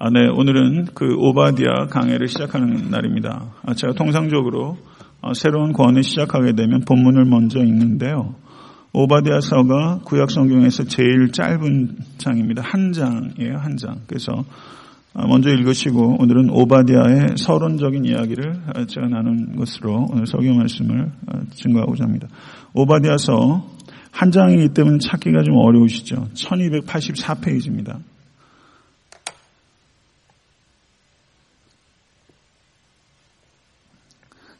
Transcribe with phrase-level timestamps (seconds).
[0.00, 3.46] 아, 네, 오늘은 그 오바디아 강해를 시작하는 날입니다.
[3.66, 4.76] 아, 제가 통상적으로
[5.20, 8.36] 아, 새로운 권을 시작하게 되면 본문을 먼저 읽는데요.
[8.92, 12.62] 오바디아서가 구약 성경에서 제일 짧은 장입니다.
[12.64, 14.02] 한 장이에요, 한 장.
[14.06, 14.44] 그래서
[15.14, 21.40] 아, 먼저 읽으시고 오늘은 오바디아의 서론적인 이야기를 아, 제가 나눈 것으로 오늘 성경 말씀을 아,
[21.56, 22.28] 증거하고자 합니다.
[22.72, 23.66] 오바디아서
[24.12, 26.28] 한 장이기 때문에 찾기가 좀 어려우시죠.
[26.34, 27.98] 1284페이지입니다.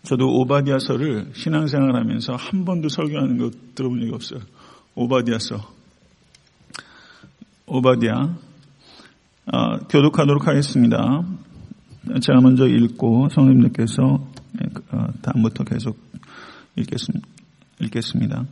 [0.08, 4.40] 저도 오바디아서를 신앙생활 하면서 한 번도 설교하는 거 들어본 적이 없어요.
[4.94, 5.60] 오바디아서.
[7.66, 8.14] 오바디아.
[9.52, 11.24] 어, 교독하도록 하겠습니다.
[12.22, 14.02] 제가 먼저 읽고 성도님들께서
[14.92, 15.98] 어, 다음부터 계속
[16.76, 17.28] 읽겠습니다.
[17.82, 18.46] 읽겠습니다.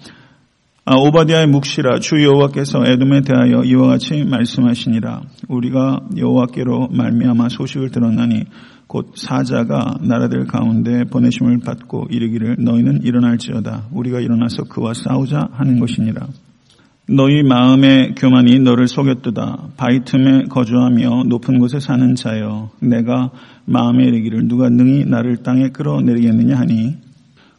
[0.84, 8.45] 아, 오바디아의 묵시라 주 여호와께서 에돔에 대하여 이와 같이 말씀하시니라 우리가 여호와께로 말미암아 소식을 들었나니
[8.87, 13.88] 곧 사자가 나라들 가운데 보내심을 받고 이르기를 너희는 일어날지어다.
[13.92, 16.26] 우리가 일어나서 그와 싸우자 하는 것이니라.
[17.09, 19.68] 너희 마음의 교만이 너를 속였도다.
[19.76, 23.30] 바위 틈에 거주하며 높은 곳에 사는 자여 내가
[23.64, 27.05] 마음에 이르기를 누가 능히 나를 땅에 끌어내리겠느냐 하니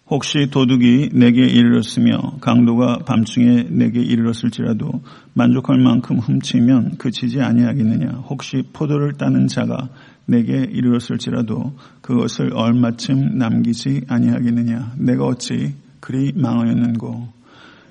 [0.10, 5.02] 혹시 도둑이 내게 이르렀으며 강도가 밤중에 내게 이르렀을지라도
[5.34, 8.24] 만족할 만큼 훔치면 그치지 아니하겠느냐?
[8.30, 9.90] 혹시 포도를 따는 자가
[10.26, 14.94] 내게 이르렀을지라도 그것을 얼마쯤 남기지 아니하겠느냐?
[14.98, 17.28] 내가 어찌 그리 망하였는고?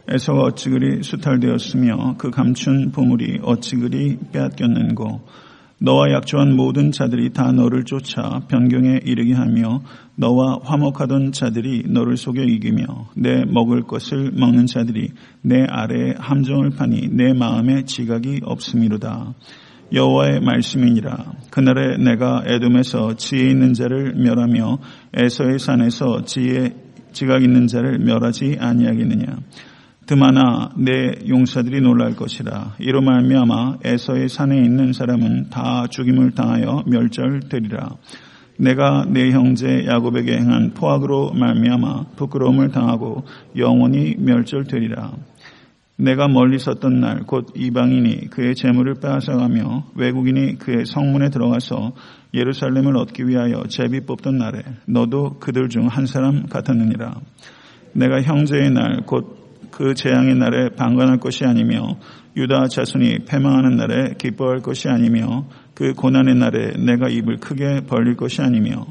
[0.09, 5.21] 에서가 어찌 그리 수탈되었으며 그 감춘 보물이 어찌 그리 빼앗겼는고
[5.79, 9.83] 너와 약조한 모든 자들이 다 너를 쫓아 변경에 이르게 하며
[10.15, 15.11] 너와 화목하던 자들이 너를 속여 이기며 내 먹을 것을 먹는 자들이
[15.43, 19.35] 내 아래에 함정을 파니 내 마음에 지각이 없음이로다.
[19.93, 21.33] 여호와의 말씀이니라.
[21.51, 24.79] 그날에 내가 에돔에서 지혜 있는 자를 멸하며
[25.15, 26.75] 에서의 산에서 지혜
[27.13, 29.27] 지각 있는 자를 멸하지 아니하겠느냐.
[30.07, 32.77] 드마나 내 용사들이 놀랄 것이라.
[32.79, 37.91] 이로 말미암아 에서의 산에 있는 사람은 다 죽임을 당하여 멸절되리라.
[38.59, 43.25] 내가 내 형제 야곱에게 행한 포악으로 말미암아 부끄러움을 당하고
[43.57, 45.13] 영원히 멸절되리라.
[45.99, 51.93] 내가 멀리 섰던 날 곧 이방인이 그의 재물을 빼앗아가며 외국인이 그의 성문에 들어가서
[52.35, 57.15] 예루살렘을 얻기 위하여 제비 뽑던 날에 너도 그들 중 한 사람 같았느니라.
[57.95, 61.99] 내가 형제의 날 곧 그 재앙의 날에 방관할 것이 아니며
[62.37, 68.43] 유다 자손이 패망하는 날에 기뻐할 것이 아니며 그 고난의 날에 내가 입을 크게 벌릴 것이
[68.43, 68.87] 아니며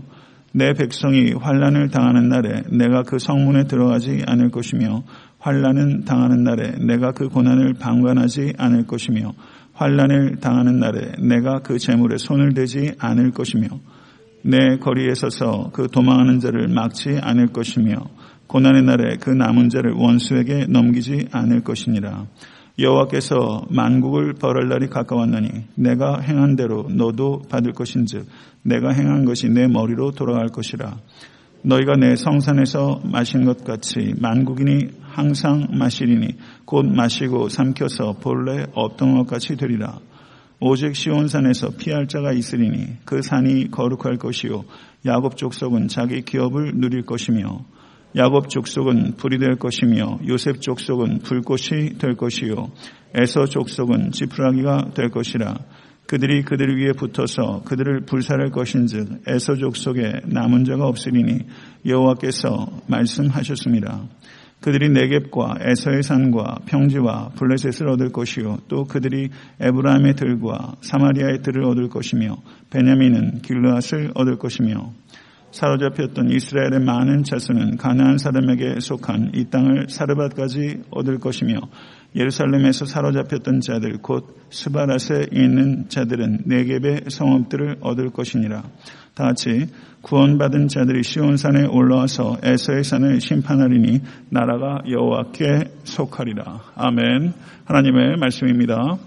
[0.52, 5.04] 내 백성이 환란을 당하는 날에 내가 그 성문에 들어가지 않을 것이며
[5.40, 9.34] 환란을 당하는 날에 내가 그 고난을 방관하지 않을 것이며
[9.74, 13.68] 환란을 당하는 날에 내가 그 재물에 손을 대지 않을 것이며
[14.44, 17.96] 내 거리에 서서 그 도망하는 자를 막지 않을 것이며
[18.48, 22.26] 고난의 날에 그 남은 자를 원수에게 넘기지 않을 것이니라.
[22.78, 28.28] 여호와께서 만국을 벌할 날이 가까웠나니 내가 행한 대로 너도 받을 것인즉
[28.64, 30.98] 내가 행한 것이 내 머리로 돌아갈 것이라.
[31.62, 36.36] 너희가 내 성산에서 마신 것 같이 만국인이 항상 마시리니
[36.66, 40.00] 곧 마시고 삼켜서 본래 없던 것 같이 되리라.
[40.60, 44.64] 오직 시온산에서 피할 자가 있으리니 그 산이 거룩할 것이요
[45.06, 47.66] 야곱 족속은 자기 기업을 누릴 것이며
[48.16, 52.72] 야곱 족속은 불이 될 것이며 요셉 족속은 불꽃이 될 것이요.
[53.14, 55.56] 에서 족속은 지푸라기가 될 것이라.
[56.08, 61.40] 그들이 그들 위에 붙어서 그들을 불살할 것인즉 에서 족속에 남은 자가 없으리니
[61.86, 64.04] 여호와께서 말씀하셨습니다.
[64.62, 68.60] 그들이 네겝과 에서의 산과 평지와 블레셋을 얻을 것이요.
[68.68, 72.38] 또 그들이 에브라임의 들과 사마리아의 들을 얻을 것이며
[72.72, 74.94] 베냐민은 길르앗을 얻을 것이며
[75.56, 81.62] 사로잡혔던 이스라엘의 많은 자손은 가나안 사람에게 속한 이 땅을 사르밧까지 얻을 것이며
[82.14, 88.64] 예루살렘에서 사로잡혔던 자들 곧 스바라스에 있는 자들은 네겝의 성읍들을 얻을 것이니라.
[89.14, 89.68] 다 같이
[90.02, 96.64] 구원받은 자들이 시온산에 올라와서 에서의 산을 심판하리니 나라가 여호와께 속하리라.
[96.76, 97.34] 아멘.
[97.64, 98.98] 하나님의 말씀입니다.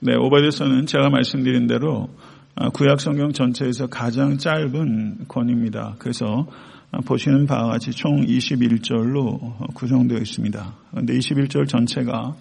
[0.00, 2.37] 네, 오바데서는 제가 말씀드린 대로 아,
[2.72, 5.94] 구약 성경 전체에서 가장 짧은 권입니다.
[5.98, 6.46] 그래서
[7.06, 10.74] 보시는 바와 같이 총 21절로 구성되어 있습니다.
[10.90, 12.34] 그런데 21절 전체가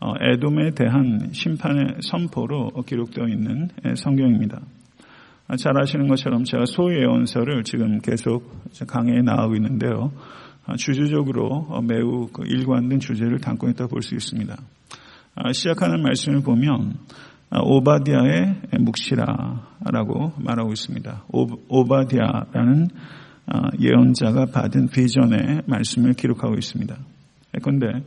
[0.00, 4.60] 어, 에돔에 대한 심판의 선포로 기록되어 있는 성경입니다.
[5.46, 8.50] 아, 잘 아시는 것처럼 제가 소예언서를 지금 계속
[8.88, 10.12] 강의해 나가고 있는데요.
[10.66, 14.56] 아, 주제적으로 매우 그 일관된 주제를 담고 있다 볼 수 있습니다.
[15.52, 16.94] 시작하는 말씀을 보면
[17.62, 21.24] 오바디아의 묵시라라고 말하고 있습니다.
[21.68, 22.88] 오바디아라는
[23.80, 26.96] 예언자가 받은 비전의 말씀을 기록하고 있습니다.
[27.62, 28.04] 그런데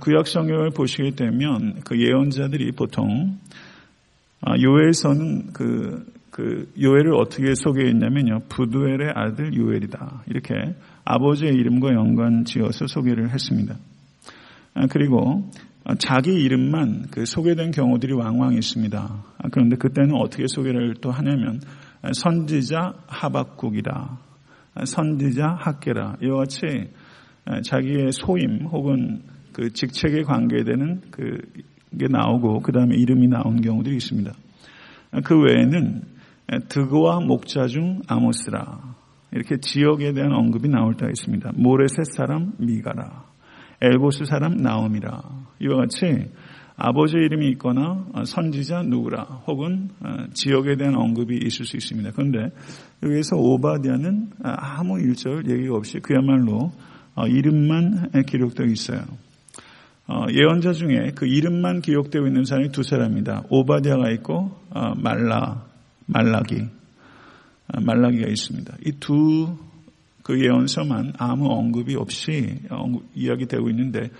[0.00, 3.38] 구약 성경을 보시게 되면 그 예언자들이 보통
[4.62, 8.42] 요엘서는 그, 그 요엘을 어떻게 소개했냐면요.
[8.48, 10.24] 부두엘의 아들 요엘이다.
[10.28, 10.54] 이렇게
[11.04, 13.76] 아버지의 이름과 연관 지어서 소개를 했습니다.
[14.90, 15.50] 그리고
[15.96, 19.24] 자기 이름만 그 소개된 경우들이 왕왕 있습니다.
[19.50, 21.60] 그런데 그때는 어떻게 소개를 또 하냐면
[22.12, 24.18] 선지자 하박국이다.
[24.84, 26.16] 선지자 학계라.
[26.22, 26.90] 이와 같이
[27.62, 29.22] 자기의 소임 혹은
[29.54, 34.30] 그 직책에 관계되는 그게 나오고 그 다음에 이름이 나온 경우들이 있습니다.
[35.24, 36.02] 그 외에는
[36.68, 38.94] 드고와 목자 중 아모스라
[39.32, 41.52] 이렇게 지역에 대한 언급이 나올 때가 있습니다.
[41.56, 43.24] 모레셋 사람 미가라,
[43.80, 46.30] 엘보스 사람 나옴이라 이와 같이
[46.76, 49.90] 아버지 이름이 있거나 선지자 누구라 혹은
[50.32, 52.12] 지역에 대한 언급이 있을 수 있습니다.
[52.14, 52.54] 그런데
[53.02, 56.72] 여기에서 오바디아는 아무 일절 얘기가 없이 그야말로
[57.28, 59.00] 이름만 기록되어 있어요.
[60.06, 63.42] 어, 예언자 중에 그 이름만 기록되어 있는 사람이 두 사람입니다.
[63.50, 65.66] 오바디아가 있고 어, 말라
[66.06, 66.62] 말라기
[67.74, 68.76] 어, 말라기가 있습니다.
[68.86, 69.68] 이 두
[70.28, 72.58] 그 예언서만 아무 언급이 없이
[73.14, 74.10] 이야기되고 있는데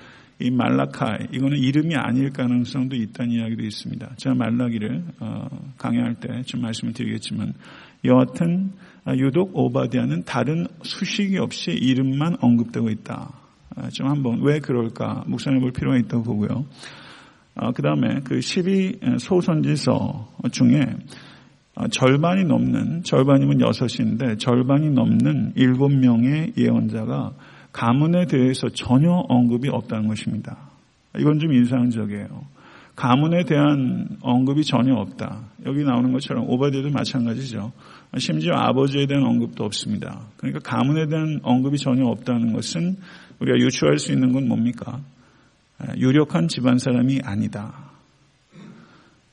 [0.41, 4.15] 이 말라카이 이거는 이름이 아닐 가능성도 있다는 이야기도 있습니다.
[4.17, 5.05] 제가 말라기를
[5.77, 7.53] 강의할 때 좀 말씀을 드리겠지만
[8.05, 8.73] 여하튼
[9.17, 13.33] 유독 오바디아는 다른 수식이 없이 이름만 언급되고 있다.
[13.77, 16.65] 아, 좀 한번 왜 그럴까 묵상해 볼 필요가 있다고 보고요.
[17.55, 20.87] 아, 그 다음에 그 12소선지서 중에
[21.75, 27.35] 아, 절반이 넘는, 절반이면 여섯인데 절반이 넘는 일곱 명의 예언자가
[27.73, 30.57] 가문에 대해서 전혀 언급이 없다는 것입니다.
[31.19, 32.59] 이건 좀 인상적이에요.
[32.97, 35.43] 가문에 대한 언급이 전혀 없다.
[35.67, 37.73] 여기 나오는 것처럼 오바데도 마찬가지죠.
[38.19, 40.23] 심지어 아버지에 대한 언급도 없습니다.
[40.37, 42.97] 그러니까 가문에 대한 언급이 전혀 없다는 것은
[43.39, 45.01] 우리가 유추할 수 있는 건 뭡니까?
[45.97, 47.73] 유력한 집안 사람이 아니다.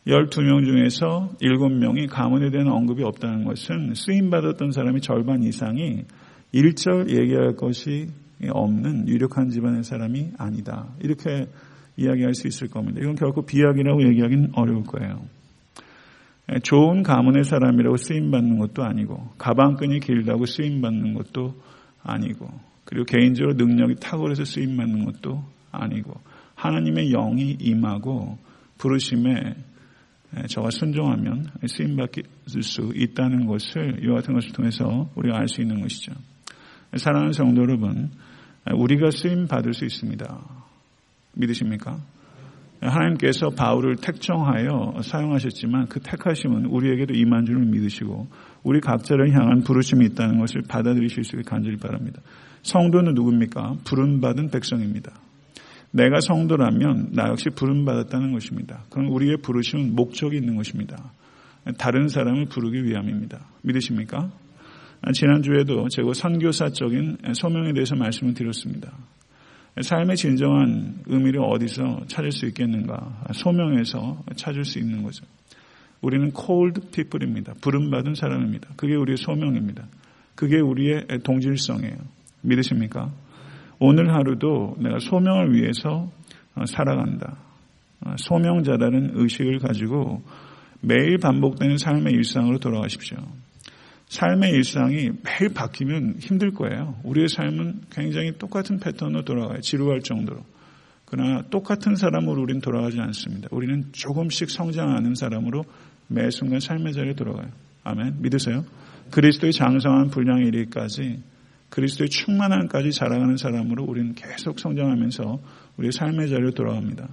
[0.06, 6.04] 12명 중에서 7명이 가문에 대한 언급이 없다는 것은 쓰임받았던 사람이 절반 이상이
[6.52, 8.10] 일절 얘기할 것이
[8.48, 10.88] 없는 유력한 집안의 사람이 아니다.
[11.02, 11.48] 이렇게
[11.98, 13.00] 이야기할 수 있을 겁니다.
[13.02, 15.22] 이건 결코 비약이라고 얘기하기는 어려울 거예요.
[16.64, 21.56] 좋은 가문의 사람이라고 쓰임받는 것도 아니고 가방끈이 길다고 쓰임받는 것도
[22.04, 22.48] 아니고
[22.84, 26.14] 그리고 개인적으로 능력이 탁월해서 쓰임 받는 것도 아니고
[26.54, 28.38] 하나님의 영이 임하고
[28.78, 29.56] 부르심에
[30.48, 32.24] 저와 순종하면 쓰임 받을
[32.62, 36.14] 수 있다는 것을 이와 같은 것을 통해서 우리가 알 수 있는 것이죠.
[36.96, 38.10] 사랑하는 성도 여러분,
[38.74, 40.40] 우리가 쓰임 받을 수 있습니다.
[41.34, 42.00] 믿으십니까?
[42.82, 48.28] 하나님께서 바울을 택정하여 사용하셨지만 그 택하심은 우리에게도 임한 줄을 믿으시고
[48.64, 52.22] 우리 각자를 향한 부르심이 있다는 것을 받아들이실 수 있게 간절히 바랍니다.
[52.64, 53.78] 성도는 누굽니까?
[53.86, 55.12] 부름받은 백성입니다.
[55.92, 58.84] 내가 성도라면 나 역시 부름받았다는 것입니다.
[58.90, 61.12] 그럼 우리의 부르심은 목적이 있는 것입니다.
[61.78, 63.40] 다른 사람을 부르기 위함입니다.
[63.64, 64.30] 믿으십니까?
[65.14, 68.92] 지난주에도 제가 선교사적인 소명에 대해서 말씀을 드렸습니다.
[69.82, 73.24] 삶의 진정한 의미를 어디서 찾을 수 있겠는가?
[73.34, 75.26] 소명에서 찾을 수 있는 거죠.
[76.02, 77.54] 우리는 cold people입니다.
[77.62, 78.70] 부름받은 사람입니다.
[78.78, 79.86] 그게 우리의 소명입니다.
[80.36, 81.98] 그게 우리의 동질성이에요.
[82.42, 83.12] 믿으십니까?
[83.80, 86.10] 오늘 하루도 내가 소명을 위해서
[86.56, 87.38] 어, 살아간다.
[88.06, 90.22] 어, 소명자라는 의식을 가지고
[90.80, 93.18] 매일 반복되는 삶의 일상으로 돌아가십시오.
[94.08, 97.00] 삶의 일상이 매일 바뀌면 힘들 거예요.
[97.04, 99.62] 우리의 삶은 굉장히 똑같은 패턴으로 돌아가요.
[99.62, 100.42] 지루할 정도로.
[101.06, 103.48] 그러나 똑같은 사람으로 우리는 돌아가지 않습니다.
[103.52, 105.64] 우리는 조금씩 성장하는 사람으로
[106.08, 107.50] 매 순간 삶의 자리에 돌아가요.
[107.84, 108.22] 아멘.
[108.22, 108.64] 믿으세요?
[109.12, 111.22] 그리스도의 장성한 분량에 이르기까지
[111.70, 115.40] 그리스도의 충만함까지 자라가는 사람으로 우리는 계속 성장하면서
[115.78, 117.08] 우리의 삶의 자리로 돌아갑니다.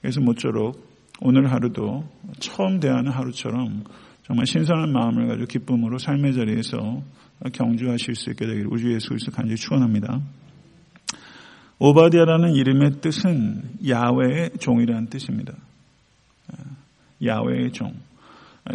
[0.00, 2.08] 그래서 모쪼록 오늘 하루도
[2.40, 3.84] 처음 대하는 하루처럼
[4.24, 7.02] 정말 신선한 마음을 가지고 기쁨으로 삶의 자리에서
[7.52, 10.20] 경주하실 수 있게 되기를 우주 예수 그리스도 간절히 축원합니다.
[11.78, 15.54] 오바디아라는 이름의 뜻은 야외의 종이라는 뜻입니다.
[17.24, 17.92] 야외의 종.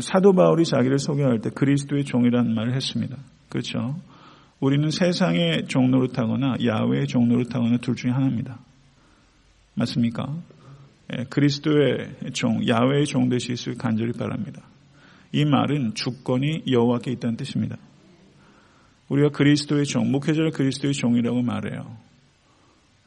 [0.01, 3.15] 사도 바울이 자기를 소개할 때 그리스도의 종이라는 말을 했습니다.
[3.47, 3.95] 그렇죠?
[4.59, 8.59] 우리는 세상의 종로를 타거나 야외의 종로를 타거나 둘 중에 하나입니다.
[9.75, 10.35] 맞습니까?
[11.13, 14.61] 예, 그리스도의 종, 야외의 종 되시길 간절히 바랍니다.
[15.31, 17.77] 이 말은 주권이 여호와께 있다는 뜻입니다.
[19.09, 21.97] 우리가 그리스도의 종, 목회자를 그리스도의 종이라고 말해요.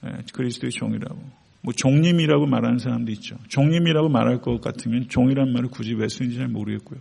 [0.06, 1.40] 예, 그리스도의 종이라고.
[1.62, 3.36] 뭐 종님이라고 말하는 사람도 있죠.
[3.48, 7.00] 종님이라고 말할 것 같으면 종이란 말을 굳이 왜 쓰는지 잘 모르겠고요.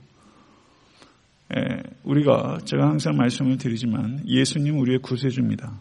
[1.56, 5.80] 예, 우리가 제가 항상 말씀을 드리지만 예수님 우리의 구세주입니다.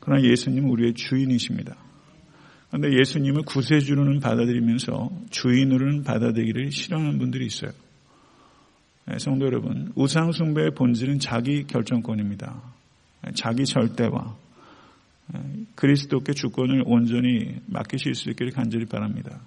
[0.00, 1.76] 그러나 예수님은 우리의 주인이십니다.
[2.68, 7.70] 그런데 예수님을 구세주로는 받아들이면서 주인으로는 받아들이기를 싫어하는 분들이 있어요.
[9.12, 12.62] 예, 성도 여러분, 우상숭배의 본질은 자기 결정권입니다.
[13.26, 14.36] 예, 자기 절대와
[15.34, 15.40] 예,
[15.74, 19.40] 그리스도께 주권을 온전히 맡기실 수 있기를 간절히 바랍니다.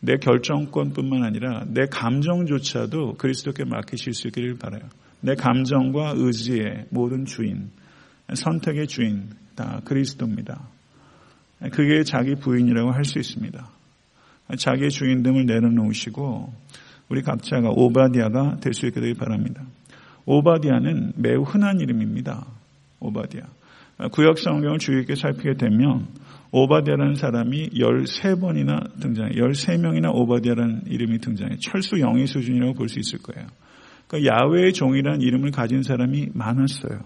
[0.00, 4.82] 내 결정권뿐만 아니라 내 감정조차도 그리스도께 맡기실 수 있기를 바라요.
[5.20, 7.70] 내 감정과 의지의 모든 주인,
[8.34, 10.60] 선택의 주인 다 그리스도입니다.
[11.70, 13.68] 그게 자기 부인이라고 할 수 있습니다.
[14.58, 16.52] 자기의 주인됨을 내려놓으시고
[17.12, 19.62] 우리 각자가 오바디아가 될 수 있게 되길 바랍니다.
[20.24, 22.46] 오바디아는 매우 흔한 이름입니다.
[23.00, 23.42] 오바디아.
[24.12, 26.06] 구약 성경을 주의 깊게 살피게 되면
[26.52, 29.32] 오바디아라는 사람이 13번이나 등장해.
[29.32, 31.56] 13명이나 오바디아라는 이름이 등장해.
[31.60, 33.46] 철수 영희 수준이라고 볼 수 있을 거예요.
[34.08, 36.98] 그러니까 야훼의 종이라는 이름을 가진 사람이 많았어요.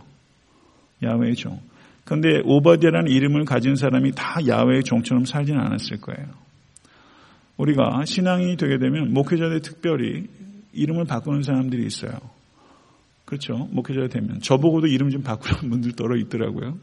[1.02, 1.58] 야훼의 종.
[2.04, 6.45] 그런데 오바디아라는 이름을 가진 사람이 다 야훼의 종처럼 살지는 않았을 거예요.
[7.56, 10.26] 우리가 신앙이 되게 되면 목회자들 특별히
[10.72, 12.12] 이름을 바꾸는 사람들이 있어요.
[13.24, 13.68] 그렇죠.
[13.72, 14.40] 목회자가 되면.
[14.40, 16.78] 저보고도 이름 좀 바꾸는 분들 떨어 있더라고요.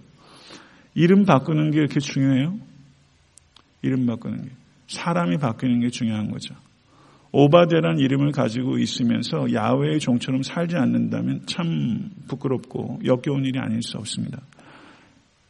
[0.96, 2.58] 이름 바꾸는 게 이렇게 중요해요?
[3.82, 4.50] 이름 바꾸는 게.
[4.88, 6.56] 사람이 바뀌는 게 중요한 거죠.
[7.32, 14.40] 오바데라는 이름을 가지고 있으면서 야외의 종처럼 살지 않는다면 참 부끄럽고 역겨운 일이 아닐 수 없습니다.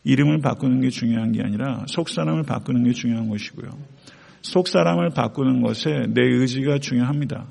[0.06, 3.70] 이름을 바꾸는 게 중요한 게 아니라 속 사람을 바꾸는 게 중요한 것이고요.
[4.44, 7.46] 속 사람을 바꾸는 것에 내 의지가 중요합니다.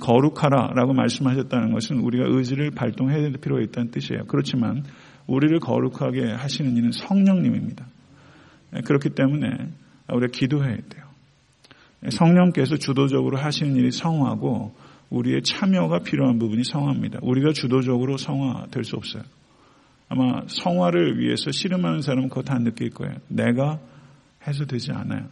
[0.00, 4.24] 거룩하라 라고 말씀하셨다는 것은 우리가 의지를 발동해야 될 필요가 있다는 뜻이에요.
[4.26, 4.84] 그렇지만
[5.26, 7.86] 우리를 거룩하게 하시는 이는 성령님입니다.
[8.84, 9.48] 그렇기 때문에
[10.12, 11.04] 우리가 기도해야 돼요.
[12.10, 14.74] 성령께서 주도적으로 하시는 일이 성화고
[15.10, 17.20] 우리의 참여가 필요한 부분이 성화입니다.
[17.22, 19.22] 우리가 주도적으로 성화될 수 없어요.
[20.08, 23.14] 아마 성화를 위해서 씨름하는 사람은 그거 다 느낄 거예요.
[23.28, 23.78] 내가
[24.46, 25.26] 해서 되지 않아요.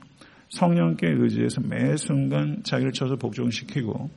[0.49, 4.11] 성령께 의지해서 매 순간 자기를 쳐서 복종시키고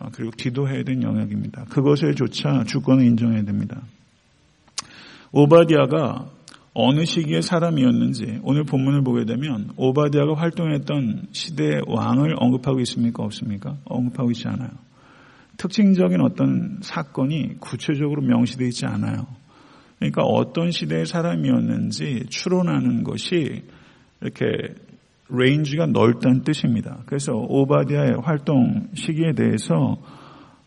[0.00, 1.66] 어, 그리고 기도해야 되는 영역입니다.
[1.66, 3.82] 그것에조차 주권을 인정해야 됩니다.
[5.32, 6.30] 오바디아가
[6.74, 13.22] 어느 시기의 사람이었는지 오늘 본문을 보게 되면 오바디아가 활동했던 시대의 왕을 언급하고 있습니까?
[13.22, 13.76] 없습니까?
[13.84, 14.70] 언급하고 있지 않아요.
[15.56, 19.26] 특징적인 어떤 사건이 구체적으로 명시되어 있지 않아요.
[19.98, 23.62] 그러니까 어떤 시대의 사람이었는지 추론하는 것이
[24.24, 24.74] 이렇게
[25.28, 26.98] range가 넓다는 뜻입니다.
[27.06, 29.96] 그래서 오바디아의 활동 시기에 대해서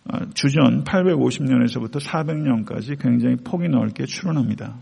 [0.06, 4.76] 아, 주전 850년에서부터 400년까지 굉장히 폭이 넓게 추론합니다.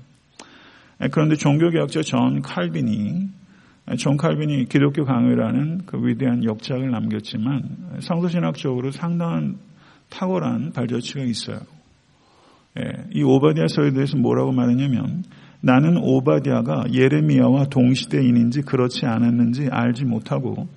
[1.11, 3.27] 그런데 종교개혁자 존 칼빈이
[3.97, 9.57] 존 칼빈이 기독교 강요라는 그 위대한 역작을 남겼지만 성서신학적으로 상당한
[10.09, 11.59] 탁월한 발자취가 있어요.
[13.11, 15.23] 이 오바디아 서에 대해서 뭐라고 말하냐면
[15.65, 20.67] 나는 오바디아가 예레미야와 동시대인인지 그렇지 않았는지 알지 못하고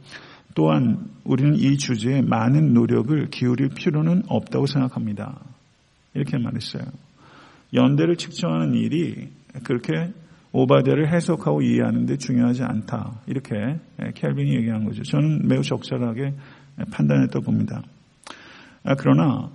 [0.54, 5.40] 또한 우리는 이 주제에 많은 노력을 기울일 필요는 없다고 생각합니다.
[6.14, 6.84] 이렇게 말했어요.
[7.74, 9.28] 연대를 측정하는 일이
[9.62, 9.92] 그렇게
[10.52, 13.20] 오바데를 해석하고 이해하는 데 중요하지 않다.
[13.26, 13.54] 이렇게
[14.14, 15.02] 켈빈이 얘기한 거죠.
[15.02, 16.32] 저는 매우 적절하게
[16.92, 17.82] 판단했다고 봅니다.
[18.84, 19.50] 아, 그러나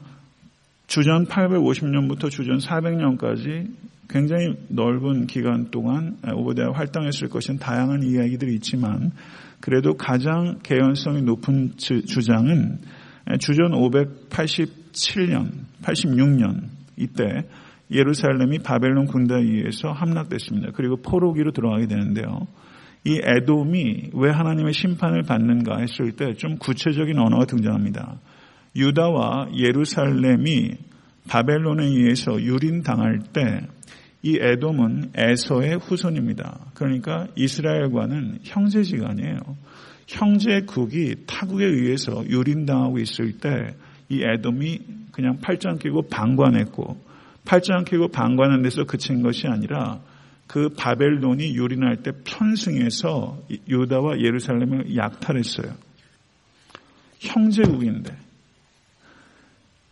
[0.94, 3.68] 주전 850년부터 주전 400년까지
[4.08, 9.12] 굉장히 넓은 기간 동안 오바데가 활동했을 것인 다양한 이야기들이 있지만
[9.60, 12.78] 그래도 가장 개연성이 높은 주장은
[13.40, 15.50] 주전 587년,
[15.82, 17.48] 86년 이때
[17.90, 20.74] 예루살렘이 바벨론 군대에 의해서 함락됐습니다.
[20.76, 22.46] 그리고 포로기로 들어가게 되는데요.
[23.04, 28.20] 이 에돔이 왜 하나님의 심판을 받는가 했을 때 좀 구체적인 언어가 등장합니다.
[28.76, 30.78] 유다와 예루살렘이
[31.28, 33.68] 바벨론에 의해서 유린당할 때
[34.26, 36.58] 이 에돔은 에서의 후손입니다.
[36.76, 39.38] 그러니까 이스라엘과는 형제지간이에요.
[40.08, 43.76] 형제국이 타국에 의해서 유린당하고 있을 때
[44.10, 44.80] 이 에돔이
[45.12, 46.98] 그냥 팔짱 끼고 방관했고
[47.46, 50.00] 팔짱 끼고 방관한 데서 그친 것이 아니라
[50.48, 55.74] 그 바벨론이 유린할 때 편승해서 유다와 예루살렘을 약탈했어요.
[57.20, 58.16] 형제국인데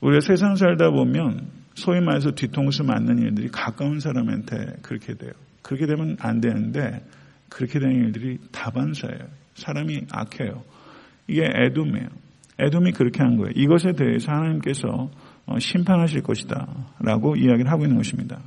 [0.01, 5.31] 우리가 세상 살다 보면 소위 말해서 뒤통수 맞는 일들이 가까운 사람한테 그렇게 돼요.
[5.61, 7.03] 그렇게 되면 안 되는데
[7.49, 9.19] 그렇게 되는 일들이 다반사예요.
[9.55, 10.63] 사람이 악해요.
[11.27, 12.07] 이게 애돔이에요.
[12.59, 13.51] 애돔이 그렇게 한 거예요.
[13.55, 15.09] 이것에 대해서 하나님께서
[15.45, 16.67] 어, 심판하실 것이다.
[16.99, 18.39] 라고 이야기를 하고 있는 것입니다.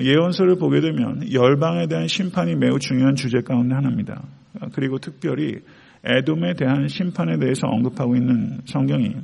[0.00, 4.22] 예언서를 보게 되면 열방에 대한 심판이 매우 중요한 주제 가운데 하나입니다.
[4.72, 5.60] 그리고 특별히
[6.04, 9.16] 에돔에 대한 심판에 대해서 언급하고 있는 성경이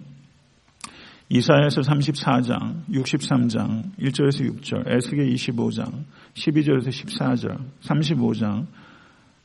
[1.31, 6.04] 이사야서 34장, 63장, 1절에서 6절, 에스겔 25장,
[6.35, 8.66] 12절에서 14절, 35장,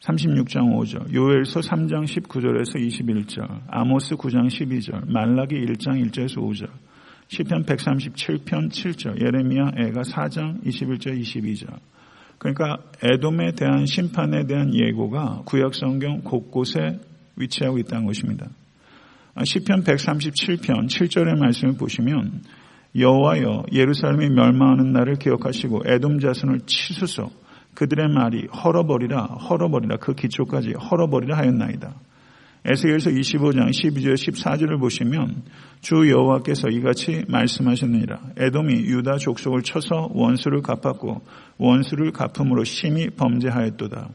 [0.02, 6.70] 36장 5절, 요엘서 3장 19절에서 21절, 아모스 9장 12절, 말라기 1장 1절에서 5절,
[7.30, 11.80] 시편 137편 7절, 예레미야 애가 4장 21절 22절.
[12.40, 17.00] 그러니까 에돔에 대한 심판에 대한 예고가 구약 성경 곳곳에
[17.36, 18.48] 위치하고 있다는 것입니다.
[19.44, 22.42] 시편 137편 7절의 말씀을 보시면
[22.96, 27.30] 여호와여 예루살렘이 멸망하는 날을 기억하시고 에돔 자손을 치소서
[27.76, 31.94] 그들의 말이 헐어버리라 헐어버리라 그 기초까지 헐어버리라 하였나이다.
[32.66, 35.44] 에스겔서 25장 12절 14절을 보시면
[35.80, 38.20] 주 여호와께서 이같이 말씀하셨느니라.
[38.38, 41.22] 에돔이 유다 족속을 쳐서 원수를 갚았고
[41.58, 44.10] 원수를 갚음으로 심히 범죄하였도다.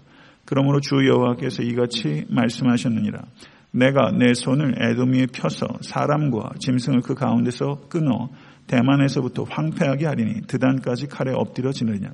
[0.44, 3.22] 그러므로 주 여호와께서 이같이 말씀하셨느니라.
[3.74, 8.30] 내가 내 손을 에돔 위에 펴서 사람과 짐승을 그 가운데서 끊어
[8.68, 12.12] 대만에서부터 황폐하게 하리니 드단까지 칼에 엎드려 지느냐.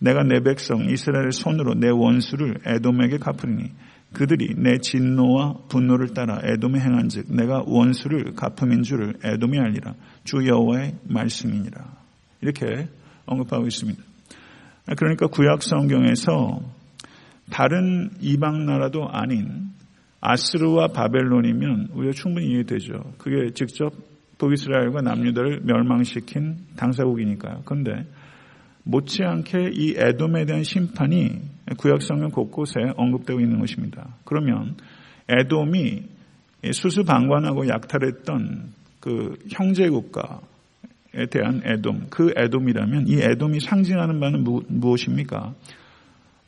[0.00, 3.70] 내가 내 백성 이스라엘의 손으로 내 원수를 에돔에게 갚으리니
[4.12, 10.94] 그들이 내 진노와 분노를 따라 에돔에 행한즉 내가 원수를 갚음인 줄을 에돔이 알리라 주 여호와의
[11.08, 11.84] 말씀이니라
[12.42, 12.86] 이렇게
[13.26, 14.02] 언급하고 있습니다.
[14.96, 16.60] 그러니까 구약 성경에서
[17.50, 19.70] 다른 이방 나라도 아닌
[20.20, 23.14] 아스르와 바벨론이면 우리가 충분히 이해되죠.
[23.18, 23.92] 그게 직접
[24.38, 27.62] 북이스라엘과 남유다를 멸망시킨 당사국이니까요.
[27.64, 28.06] 그런데
[28.84, 31.40] 못지않게 이 에돔에 대한 심판이
[31.76, 34.16] 구약성경 곳곳에 언급되고 있는 것입니다.
[34.24, 34.76] 그러면
[35.28, 36.04] 에돔이
[36.72, 45.54] 수수방관하고 약탈했던 그 형제국가에 대한 에돔, 그 에돔이라면 이 에돔이 상징하는 바는 무엇입니까?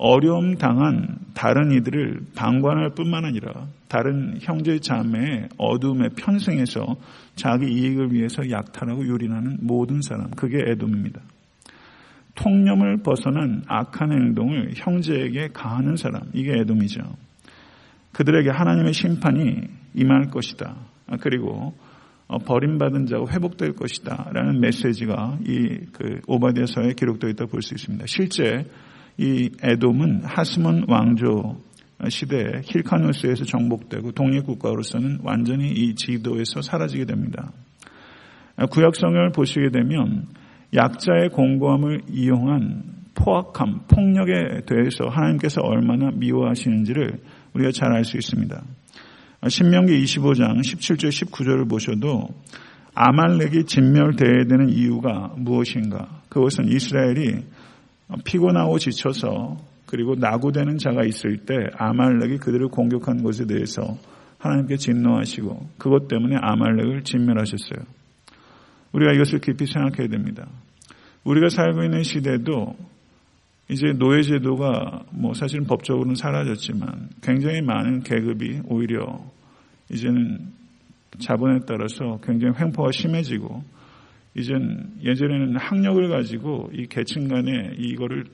[0.03, 6.97] 어려움 당한 다른 이들을 방관할 뿐만 아니라 다른 형제 자매의 어둠에 편승해서
[7.37, 11.21] 자기 이익을 위해서 약탈하고 유린하는 모든 사람, 그게 에돔입니다.
[12.35, 17.03] 통념을 벗어난 악한 행동을 형제에게 가하는 사람, 이게 에돔이죠.
[18.13, 20.77] 그들에게 하나님의 심판이 임할 것이다.
[21.21, 21.75] 그리고
[22.27, 24.31] 어, 버림받은 자가 회복될 것이다.
[24.33, 28.07] 라는 메시지가 이 그 오바디아서에 기록되어 있다고 볼 수 있습니다.
[28.07, 28.65] 실제
[29.19, 31.61] 이 에돔은 하스몬 왕조
[32.09, 37.53] 시대에 힐카누스에서 정복되고 독립국가로서는 완전히 이 지도에서 사라지게 됩니다.
[38.71, 40.27] 구약성을 보시게 되면
[40.75, 47.19] 약자의 공고함을 이용한 포악함, 폭력에 대해서 하나님께서 얼마나 미워하시는지를
[47.55, 48.63] 우리가 잘 알 수 있습니다.
[49.49, 52.29] 신명기 25장 17절 19절을 보셔도
[52.95, 56.23] 아말렉이 진멸되어야 되는 이유가 무엇인가?
[56.29, 57.45] 그것은 이스라엘이
[58.25, 63.97] 피곤하고 지쳐서 그리고 낙오되는 자가 있을 때 아말렉이 그들을 공격한 것에 대해서
[64.39, 67.85] 하나님께 진노하시고 그것 때문에 아말렉을 진멸하셨어요.
[68.93, 70.47] 우리가 이것을 깊이 생각해야 됩니다.
[71.25, 72.77] 우리가 살고 있는 시대도
[73.69, 79.21] 이제 노예 제도가 뭐 사실은 법적으로는 사라졌지만 굉장히 많은 계급이 오히려
[79.91, 80.49] 이제는
[81.21, 83.63] 자본에 따라서 굉장히 횡포가 심해지고
[84.35, 88.25] 이젠 예전에는 학력을 가지고 이 계층 간에 이거를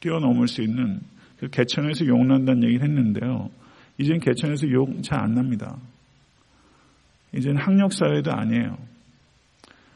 [0.00, 1.00] 뛰어넘을 수 있는
[1.38, 3.50] 그 계층에서 욕 난다는 얘기를 했는데요.
[3.98, 5.76] 이젠 계층에서 욕 잘 안 납니다.
[7.34, 8.76] 이젠 학력 사회도 아니에요.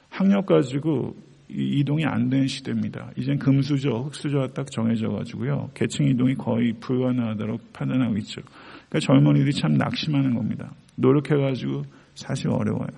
[0.08, 1.16] 학력 가지고
[1.48, 3.10] 이동이 안 되는 시대입니다.
[3.16, 5.70] 이젠 금수저, 흑수저가 딱 정해져 가지고요.
[5.74, 8.40] 계층 이동이 거의 불가능하도록 판단하고 있죠.
[8.88, 10.72] 그러니까 젊은이들이 참 낙심하는 겁니다.
[10.96, 11.82] 노력해 가지고
[12.14, 12.88] 사실 어려워요.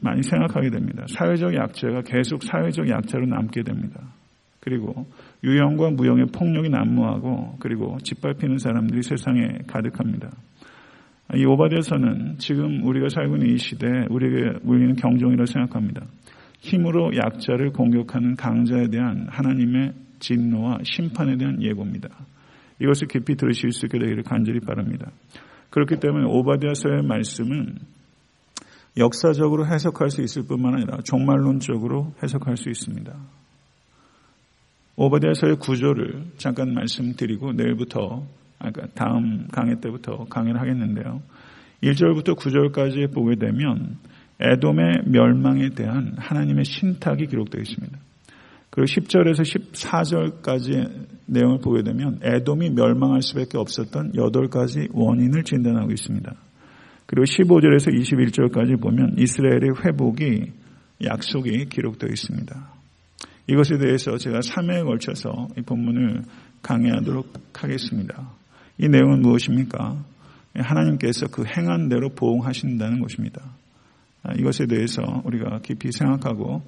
[0.00, 1.04] 많이 생각하게 됩니다.
[1.08, 4.00] 사회적 약자가 계속 사회적 약자로 남게 됩니다.
[4.60, 5.06] 그리고
[5.42, 10.30] 유형과 무형의 폭력이 난무하고 그리고 짓밟히는 사람들이 세상에 가득합니다.
[11.34, 16.06] 이 오바데서는 지금 우리가 살고 있는 이 시대에 우리에게 울리는 경종이라고 생각합니다.
[16.60, 22.08] 힘으로 약자를 공격하는 강자에 대한 하나님의 진노와 심판에 대한 예고입니다.
[22.80, 25.10] 이것을 깊이 들으실 수 있게 되기를 간절히 바랍니다.
[25.70, 27.76] 그렇기 때문에 오바디아서의 말씀은
[28.96, 33.12] 역사적으로 해석할 수 있을 뿐만 아니라 종말론적으로 해석할 수 있습니다.
[34.96, 38.24] 오바디아서의 구조를 잠깐 말씀드리고 내일부터
[38.58, 41.20] 그러니까 다음 강의 때부터 강의를 하겠는데요.
[41.82, 43.98] 1절부터 9절까지 보게 되면
[44.40, 47.98] 에돔의 멸망에 대한 하나님의 신탁이 기록되어 있습니다.
[48.70, 56.34] 그리고 10절에서 14절까지 내용을 보게 되면 에돔이 멸망할 수밖에 없었던 8가지 원인을 진단하고 있습니다.
[57.06, 60.52] 그리고 15절에서 21절까지 보면 이스라엘의 회복이
[61.04, 62.74] 약속이 기록되어 있습니다.
[63.46, 66.22] 이것에 대해서 제가 3회에 걸쳐서 이 본문을
[66.62, 68.30] 강의하도록 하겠습니다.
[68.78, 70.02] 이 내용은 무엇입니까?
[70.54, 73.42] 하나님께서 그 행한 대로 보응하신다는 것입니다.
[74.22, 76.62] 아, 이것에 대해서 우리가 깊이 생각하고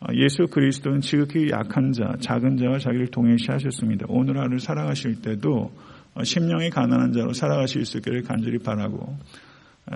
[0.00, 4.06] 아, 예수 그리스도는 지극히 약한 자, 작은 자와 자기를 동일시하셨습니다.
[4.08, 5.72] 오늘 하루 살아가실 때도
[6.14, 9.47] 어, 심령이 가난한 자로 살아가실 수 있기를 간절히 바라고 아,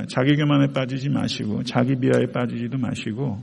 [0.09, 3.43] 자기 교만에 빠지지 마시고 자기 비하에 빠지지도 마시고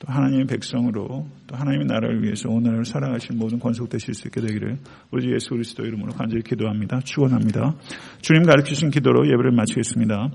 [0.00, 4.78] 또 하나님의 백성으로 또 하나님의 나라를 위해서 오늘을 살아가실 모든 권속되실 수 있게 되기를
[5.10, 7.00] 우리 예수 그리스도 이름으로 간절히 기도합니다.
[7.00, 7.74] 축원합니다.
[8.22, 10.30] 주님 가르치신 기도로 예배를 마치겠습니다.